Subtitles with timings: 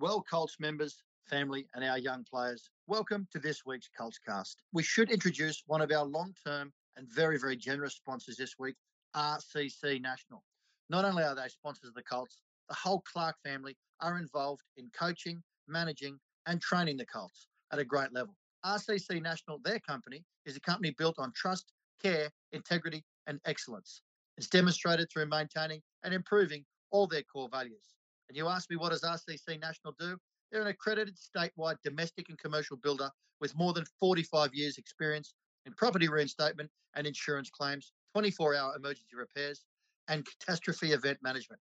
[0.00, 4.62] Well, Colts members, family, and our young players, welcome to this week's Colts cast.
[4.72, 8.76] We should introduce one of our long term and very, very generous sponsors this week,
[9.16, 10.44] RCC National.
[10.88, 12.38] Not only are they sponsors of the Colts,
[12.68, 17.84] the whole Clark family are involved in coaching, managing, and training the Colts at a
[17.84, 18.36] great level.
[18.64, 24.02] RCC National, their company, is a company built on trust, care, integrity, and excellence.
[24.36, 27.97] It's demonstrated through maintaining and improving all their core values.
[28.28, 30.16] And you ask me, what does RCC National do?
[30.50, 35.34] They're an accredited statewide domestic and commercial builder with more than 45 years' experience
[35.66, 39.64] in property reinstatement and insurance claims, 24 hour emergency repairs,
[40.08, 41.60] and catastrophe event management.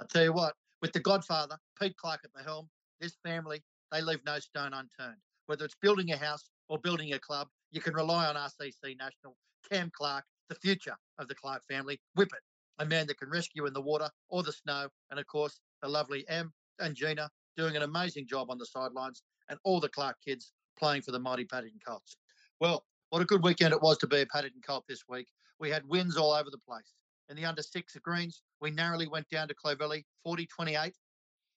[0.00, 2.68] I tell you what, with the Godfather, Pete Clark at the helm,
[3.00, 5.20] this family, they leave no stone unturned.
[5.46, 9.36] Whether it's building a house or building a club, you can rely on RCC National,
[9.70, 12.00] Cam Clark, the future of the Clark family.
[12.16, 12.42] Whippet,
[12.78, 14.88] a man that can rescue in the water or the snow.
[15.10, 19.22] And of course, the lovely Em and Gina doing an amazing job on the sidelines,
[19.50, 22.16] and all the Clark kids playing for the mighty Paddington Colts.
[22.58, 25.28] Well, what a good weekend it was to be a Paddington Colt this week.
[25.60, 26.94] We had wins all over the place.
[27.28, 30.94] In the under six greens, we narrowly went down to Clovelly 40 28.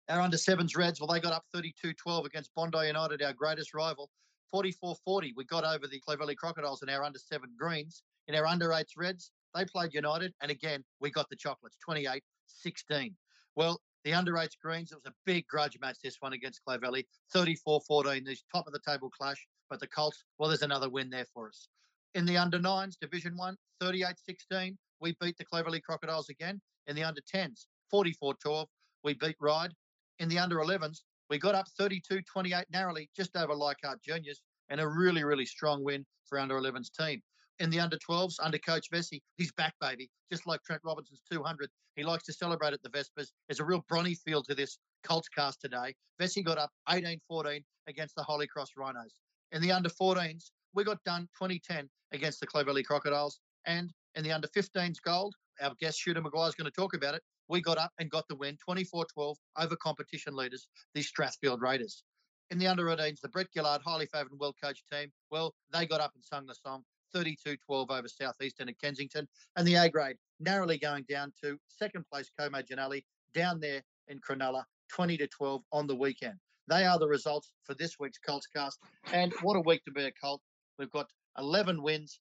[0.09, 3.73] Our under sevens Reds, well, they got up 32 12 against Bondi United, our greatest
[3.73, 4.09] rival.
[4.51, 8.03] 44 40, we got over the Clovelly Crocodiles in our under seven greens.
[8.27, 12.21] In our under eights Reds, they played United, and again, we got the chocolates 28
[12.47, 13.15] 16.
[13.55, 17.05] Well, the under eights Greens, it was a big grudge match, this one against Clovelly
[17.33, 19.45] 34 14, this top of the table clash.
[19.69, 21.67] But the Colts, well, there's another win there for us.
[22.15, 26.61] In the under nines, Division One, 38 16, we beat the Clovelly Crocodiles again.
[26.87, 28.69] In the under 10s, 44 12,
[29.03, 29.73] we beat Ryde.
[30.19, 34.79] In the under 11s, we got up 32 28 narrowly, just over Leichhardt Juniors, and
[34.79, 37.21] a really, really strong win for under 11s team.
[37.59, 41.69] In the under 12s, under Coach Vesey, he's back, baby, just like Trent Robinson's 200.
[41.95, 43.31] He likes to celebrate at the Vespers.
[43.47, 45.95] There's a real Bronny feel to this Colts cast today.
[46.19, 49.15] Vesey got up 18 14 against the Holy Cross Rhinos.
[49.51, 53.39] In the under 14s, we got done 2010 against the Clovelly Crocodiles.
[53.65, 57.15] And in the under 15s gold, our guest Shooter McGuire is going to talk about
[57.15, 57.23] it.
[57.49, 62.03] We got up and got the win 24 12 over competition leaders, the Strathfield Raiders.
[62.51, 65.87] In the under 18s, the Brett Gillard, highly favoured and well coached team, well, they
[65.87, 69.27] got up and sung the song 32 12 over Southeastern at Kensington.
[69.55, 73.03] And the A grade narrowly going down to second place Como Jannali
[73.33, 76.35] down there in Cronulla 20 to 12 on the weekend.
[76.67, 78.79] They are the results for this week's Colts cast.
[79.13, 80.41] And what a week to be a Colt.
[80.77, 81.07] We've got
[81.37, 82.19] 11 wins,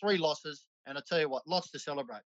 [0.00, 2.22] three losses, and I tell you what, lots to celebrate.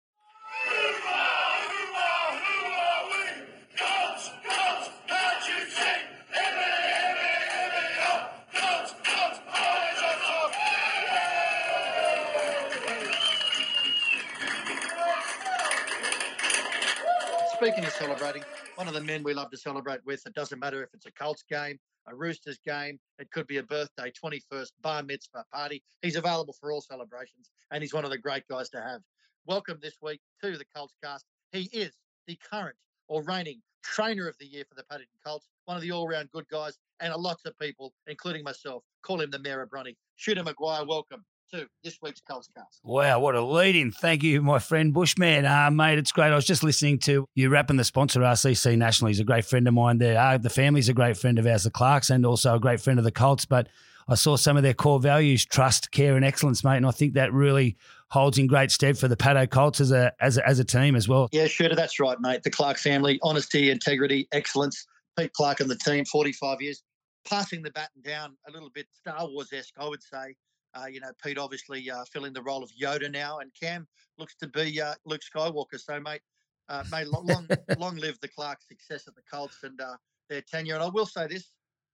[17.61, 20.81] Speaking of celebrating, one of the men we love to celebrate with, it doesn't matter
[20.81, 21.77] if it's a Colts game,
[22.07, 25.83] a Roosters game, it could be a birthday, 21st, bar mitzvah party.
[26.01, 29.01] He's available for all celebrations, and he's one of the great guys to have.
[29.45, 31.23] Welcome this week to the Colts cast.
[31.51, 31.91] He is
[32.25, 32.77] the current
[33.07, 36.31] or reigning trainer of the year for the Paddington Colts, one of the all round
[36.31, 39.95] good guys, and lots of people, including myself, call him the Mayor of Bronny.
[40.15, 41.23] Shooter McGuire, welcome
[41.53, 42.79] to this week's Colts cast.
[42.83, 43.91] Wow, what a lead in.
[43.91, 45.45] Thank you, my friend Bushman.
[45.45, 46.31] Uh, mate, it's great.
[46.31, 49.09] I was just listening to you rapping the sponsor, RCC National.
[49.09, 50.19] He's a great friend of mine there.
[50.19, 52.99] Uh, the family's a great friend of ours, the Clarks, and also a great friend
[52.99, 53.45] of the Colts.
[53.45, 53.67] But
[54.07, 56.77] I saw some of their core values, trust, care, and excellence, mate.
[56.77, 57.77] And I think that really
[58.09, 60.95] holds in great stead for the Paddo Colts as a, as a, as a team
[60.95, 61.29] as well.
[61.31, 61.69] Yeah, sure.
[61.69, 62.43] That's right, mate.
[62.43, 64.85] The Clark family, honesty, integrity, excellence.
[65.17, 66.83] Pete Clark and the team, 45 years,
[67.27, 70.35] passing the baton down a little bit Star Wars esque, I would say.
[70.73, 73.87] Uh, you know, Pete obviously uh, filling the role of Yoda now, and Cam
[74.17, 75.79] looks to be uh, Luke Skywalker.
[75.79, 76.21] So, mate,
[76.69, 79.95] uh, may long, long live the Clark success at the Colts and uh,
[80.29, 80.75] their tenure.
[80.75, 81.51] And I will say this,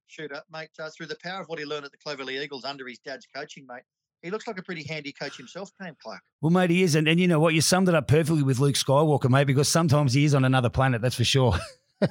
[0.08, 2.88] shooter, mate, uh, through the power of what he learned at the Clovelly Eagles under
[2.88, 3.84] his dad's coaching, mate,
[4.22, 6.22] he looks like a pretty handy coach himself, Cam Clark.
[6.42, 6.96] Well, mate, he is.
[6.96, 7.54] And, and you know what?
[7.54, 10.70] You summed it up perfectly with Luke Skywalker, mate, because sometimes he is on another
[10.70, 11.56] planet, that's for sure.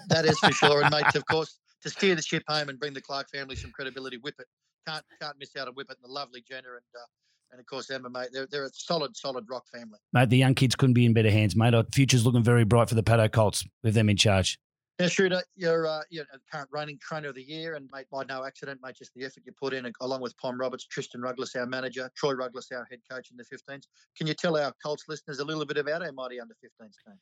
[0.09, 0.83] that is for sure.
[0.83, 3.73] And, mate, of course, to steer the ship home and bring the Clark family some
[3.73, 4.47] credibility, Whippet
[4.87, 7.07] can't can't miss out on Whippet and the lovely Jenna and uh,
[7.53, 8.29] and of course Emma, mate.
[8.33, 9.99] They're, they're a solid, solid rock family.
[10.13, 11.75] Mate, the young kids couldn't be in better hands, mate.
[11.75, 14.59] Our future's looking very bright for the Paddo Colts with them in charge.
[14.99, 18.47] Yeah, Shooter, you're, uh, you're current reigning trainer of the year, and mate, by no
[18.47, 21.67] accident, mate, just the effort you put in, along with Pom Roberts, Tristan Ruggless, our
[21.67, 23.83] manager, Troy Ruggless, our head coach in the 15s.
[24.17, 27.19] Can you tell our Colts listeners a little bit about our mighty under 15s team?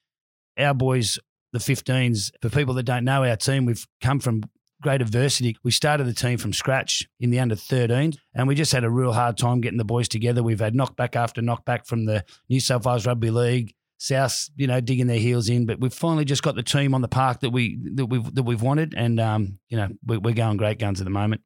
[0.56, 1.18] Our boys,
[1.52, 4.44] the 15s, for people that don't know our team, we've come from
[4.84, 5.56] great adversity.
[5.64, 8.90] We started the team from scratch in the under 13s, and we just had a
[8.90, 10.42] real hard time getting the boys together.
[10.42, 14.82] We've had knockback after knockback from the New South Wales Rugby League, South, you know,
[14.82, 15.64] digging their heels in.
[15.64, 18.42] But we've finally just got the team on the park that we that we've that
[18.42, 21.40] we've wanted, and um, you know, we're, we're going great guns at the moment.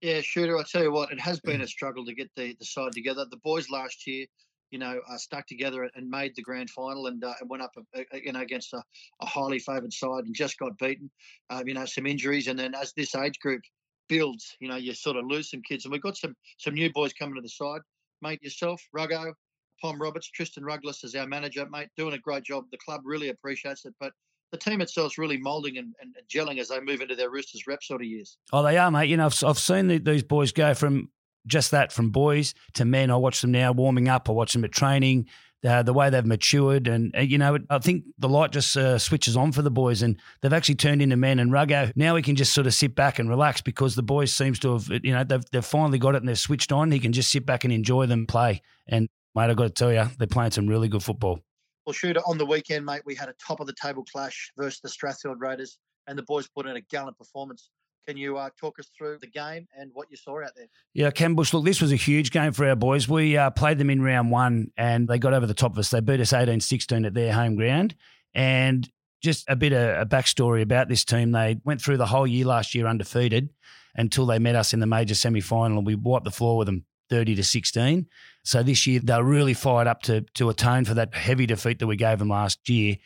[0.00, 0.58] Yeah, shooter.
[0.58, 3.24] I tell you what, it has been a struggle to get the, the side together.
[3.30, 4.26] The boys last year,
[4.72, 7.72] you know, uh, stuck together and made the grand final and, uh, went up,
[8.12, 8.82] you know, against a,
[9.20, 11.10] a highly favoured side and just got beaten.
[11.50, 13.62] Um, you know, some injuries, and then as this age group
[14.08, 16.90] builds, you know, you sort of lose some kids, and we've got some some new
[16.92, 17.82] boys coming to the side.
[18.22, 19.32] Mate, yourself, Ruggo,
[19.80, 22.64] Pom Roberts, Tristan Ruggless is our manager, mate, doing a great job.
[22.70, 24.12] The club really appreciates it, but
[24.52, 27.66] the team itself is really moulding and, and, gelling as they move into their Roosters
[27.66, 28.38] rep sort of years.
[28.52, 29.08] Oh, they are, mate.
[29.08, 31.10] You know, I've, I've seen the, these boys go from
[31.46, 33.10] just that, from boys to men.
[33.10, 34.28] I watch them now warming up.
[34.28, 35.28] I watch them at training.
[35.64, 38.98] Uh, the way they've matured, and uh, you know, I think the light just uh,
[38.98, 41.38] switches on for the boys, and they've actually turned into men.
[41.38, 44.34] And Ruggo now he can just sort of sit back and relax because the boys
[44.34, 46.90] seems to have, you know, they've they've finally got it and they're switched on.
[46.90, 48.60] He can just sit back and enjoy them play.
[48.88, 51.38] And mate, I've got to tell you, they're playing some really good football.
[51.86, 54.80] Well, shooter, on the weekend, mate, we had a top of the table clash versus
[54.80, 55.78] the Strathfield Raiders,
[56.08, 57.70] and the boys put in a gallant performance.
[58.06, 60.66] Can you uh, talk us through the game and what you saw out there?
[60.92, 63.08] Yeah, Ken Bush, look, this was a huge game for our boys.
[63.08, 65.90] We uh, played them in round one and they got over the top of us.
[65.90, 67.94] They beat us 18 16 at their home ground.
[68.34, 68.90] And
[69.22, 71.30] just a bit of a backstory about this team.
[71.30, 73.50] They went through the whole year last year undefeated
[73.94, 76.66] until they met us in the major semi final and we wiped the floor with
[76.66, 78.06] them 30 to 16.
[78.42, 81.86] So this year they're really fired up to to atone for that heavy defeat that
[81.86, 82.96] we gave them last year.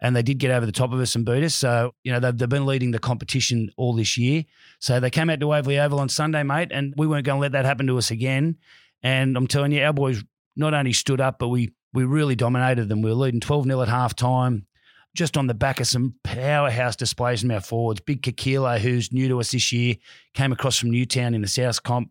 [0.00, 1.54] And they did get over the top of us and beat us.
[1.54, 4.44] So, you know, they've, they've been leading the competition all this year.
[4.78, 7.40] So they came out to Waverley Oval on Sunday, mate, and we weren't going to
[7.40, 8.56] let that happen to us again.
[9.02, 10.24] And I'm telling you, our boys
[10.56, 13.02] not only stood up, but we we really dominated them.
[13.02, 14.66] We were leading 12 0 at half time,
[15.14, 18.00] just on the back of some powerhouse displays from our forwards.
[18.00, 19.96] Big Kikilo, who's new to us this year,
[20.34, 22.10] came across from Newtown in the South Comp.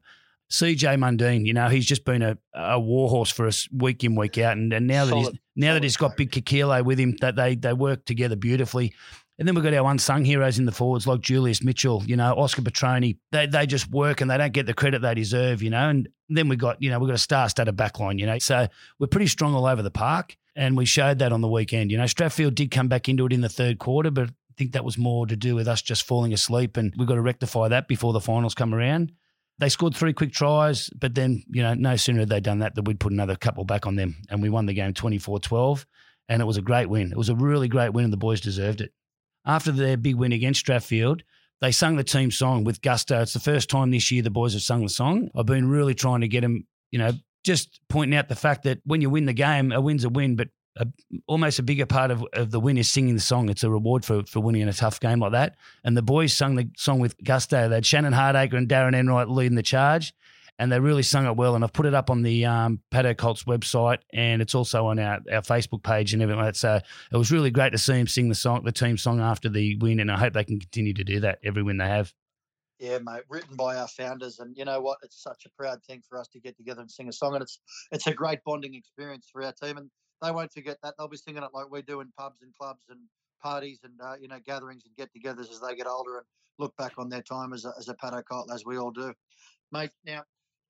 [0.52, 4.38] CJ Mundine, you know, he's just been a, a warhorse for us week in, week
[4.40, 4.58] out.
[4.58, 7.36] And, and now solid, that he's now that he's got Big Kikilo with him, that
[7.36, 8.94] they they work together beautifully.
[9.38, 12.34] And then we've got our unsung heroes in the forwards like Julius Mitchell, you know,
[12.34, 13.18] Oscar Petroni.
[13.32, 15.88] They they just work and they don't get the credit they deserve, you know.
[15.88, 18.40] And then we got, you know, we've got a star-studded backline, you know.
[18.40, 18.68] So
[18.98, 20.36] we're pretty strong all over the park.
[20.56, 21.90] And we showed that on the weekend.
[21.92, 24.74] You know, Strathfield did come back into it in the third quarter, but I think
[24.74, 26.76] that was more to do with us just falling asleep.
[26.76, 29.14] And we've got to rectify that before the finals come around
[29.60, 32.76] they scored three quick tries, but then, you know, no sooner had they done that
[32.76, 34.16] than we'd put another couple back on them.
[34.30, 35.86] And we won the game 24 12.
[36.30, 37.12] And it was a great win.
[37.12, 38.94] It was a really great win, and the boys deserved it.
[39.46, 41.22] After their big win against Strathfield,
[41.60, 43.22] they sung the team song with gusto.
[43.22, 45.30] It's the first time this year the boys have sung the song.
[45.36, 47.12] I've been really trying to get them, you know,
[47.44, 50.36] just pointing out the fact that when you win the game, a win's a win,
[50.36, 50.88] but a,
[51.28, 53.50] almost a bigger part of, of the win is singing the song.
[53.50, 55.56] It's a reward for, for winning in a tough game like that.
[55.84, 57.68] And the boys sung the song with gusto.
[57.68, 60.14] They had Shannon Hardacre and Darren Enright leading the charge,
[60.58, 61.56] and they really sung it well.
[61.56, 62.80] And I've put it up on the um,
[63.18, 66.54] Colts website, and it's also on our, our Facebook page and everything.
[66.54, 66.80] So
[67.12, 69.76] it was really great to see them sing the song, the team song after the
[69.78, 72.14] win, and I hope they can continue to do that every win they have.
[72.80, 75.00] Yeah, mate, written by our founders, and you know what?
[75.04, 77.42] It's such a proud thing for us to get together and sing a song, and
[77.44, 77.60] it's
[77.92, 79.76] it's a great bonding experience for our team.
[79.76, 79.90] And
[80.22, 80.96] they won't forget that.
[80.98, 83.00] They'll be singing it like we do in pubs and clubs and
[83.42, 86.26] parties and uh, you know gatherings and get-togethers as they get older and
[86.58, 87.96] look back on their time as a, as a
[88.54, 89.14] as we all do,
[89.72, 89.92] mate.
[90.06, 90.24] Now,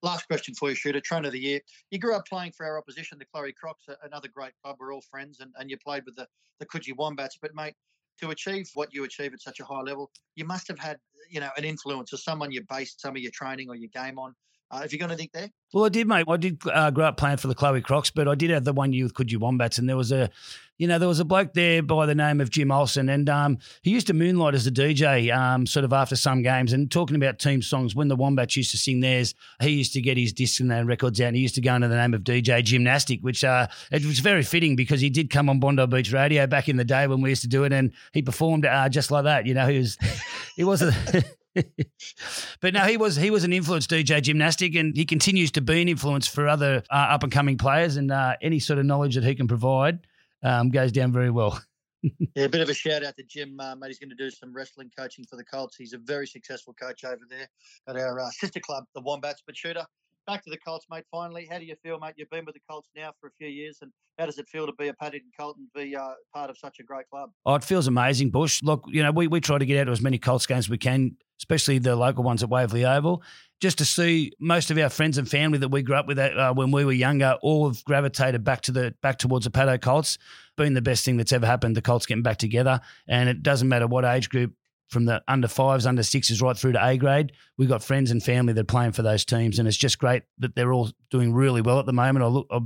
[0.03, 1.01] last question for you, shooter.
[1.01, 1.59] Trainer of the year.
[1.91, 4.77] You grew up playing for our opposition, the Clarrie Crocs, another great club.
[4.79, 6.27] We're all friends, and, and you played with the
[6.59, 7.37] the Coogee Wombats.
[7.41, 7.73] But mate,
[8.21, 10.97] to achieve what you achieve at such a high level, you must have had
[11.29, 14.19] you know an influence or someone you based some of your training or your game
[14.19, 14.35] on.
[14.71, 15.49] Uh, have you got anything there?
[15.73, 16.25] Well, I did, mate.
[16.27, 18.73] I did uh, grow up playing for the Chloe Crocs, but I did have the
[18.73, 20.29] one year with Coogee Wombats, and there was a,
[20.77, 23.57] you know, there was a bloke there by the name of Jim Olsen, and um,
[23.81, 27.15] he used to moonlight as a DJ, um, sort of after some games, and talking
[27.15, 27.95] about team songs.
[27.95, 31.19] When the Wombats used to sing theirs, he used to get his discs and records
[31.19, 34.05] out, and he used to go under the name of DJ Gymnastic, which uh, it
[34.05, 37.07] was very fitting because he did come on Bondi Beach Radio back in the day
[37.07, 39.47] when we used to do it, and he performed uh, just like that.
[39.47, 39.97] You know, he was,
[40.55, 40.93] he was a.
[42.61, 45.81] but no, he was he was an influence DJ gymnastic, and he continues to be
[45.81, 47.97] an influence for other uh, up and coming players.
[47.97, 49.99] And uh, any sort of knowledge that he can provide
[50.43, 51.59] um, goes down very well.
[52.35, 53.87] yeah, a bit of a shout out to Jim, uh, mate.
[53.87, 55.75] He's going to do some wrestling coaching for the Colts.
[55.75, 57.47] He's a very successful coach over there
[57.87, 59.41] at our uh, sister club, the Wombats.
[59.45, 59.85] But shooter,
[60.25, 61.03] back to the Colts, mate.
[61.11, 62.13] Finally, how do you feel, mate?
[62.15, 64.65] You've been with the Colts now for a few years, and how does it feel
[64.65, 67.31] to be a Paddington Colt and be uh, part of such a great club?
[67.45, 68.61] Oh, it feels amazing, Bush.
[68.63, 70.69] Look, you know, we, we try to get out to as many Colts games as
[70.69, 73.23] we can, especially the local ones at Waverley Oval,
[73.59, 76.53] just to see most of our friends and family that we grew up with uh,
[76.53, 80.17] when we were younger all have gravitated back to the back towards the Paddo Colts.
[80.55, 81.75] Been the best thing that's ever happened.
[81.75, 84.53] The Colts getting back together, and it doesn't matter what age group
[84.89, 87.31] from the under fives, under sixes, right through to A grade.
[87.57, 90.23] We've got friends and family that are playing for those teams, and it's just great
[90.39, 92.23] that they're all doing really well at the moment.
[92.23, 92.59] I look, I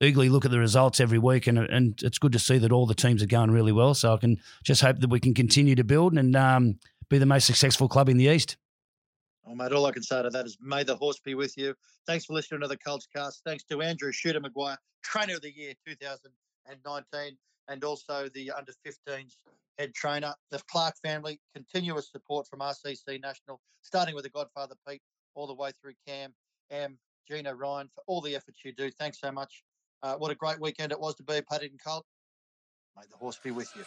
[0.00, 2.86] eagerly look at the results every week, and and it's good to see that all
[2.86, 3.94] the teams are going really well.
[3.94, 6.78] So I can just hope that we can continue to build and um,
[7.10, 8.56] be the most successful club in the East.
[9.46, 11.74] Oh, mate, all I can say to that is may the horse be with you.
[12.06, 13.42] Thanks for listening to the Colts cast.
[13.44, 17.36] Thanks to Andrew Shooter Maguire, Trainer of the Year 2019,
[17.68, 19.36] and also the under 15s
[19.78, 20.34] head trainer.
[20.50, 25.02] The Clark family, continuous support from RCC National, starting with the Godfather Pete,
[25.34, 26.32] all the way through Cam,
[26.70, 26.98] Am,
[27.28, 28.90] Gina, Ryan, for all the efforts you do.
[28.90, 29.62] Thanks so much.
[30.02, 32.04] Uh, what a great weekend it was to be a Paddington Colt.
[32.96, 33.84] May the horse be with you.